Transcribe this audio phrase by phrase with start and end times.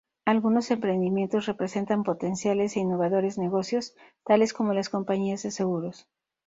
[0.25, 3.93] Algunos emprendimientos representaban potenciales e innovadores negocios,
[4.25, 6.07] tales como las compañías de seguros.